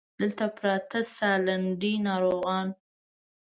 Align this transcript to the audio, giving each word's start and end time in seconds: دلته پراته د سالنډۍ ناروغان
دلته 0.19 0.45
پراته 0.57 0.99
د 1.05 1.07
سالنډۍ 1.15 1.93
ناروغان 2.07 2.67